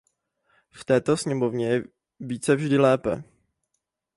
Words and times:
V 0.71 0.85
této 0.85 1.17
sněmovně 1.17 1.69
je 1.69 1.83
více 2.19 2.55
vždy 2.55 2.77
lépe. 2.77 3.23